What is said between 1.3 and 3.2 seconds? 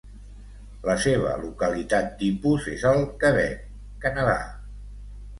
localitat tipus és al